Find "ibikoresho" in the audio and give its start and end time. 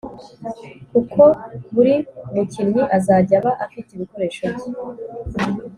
3.93-4.43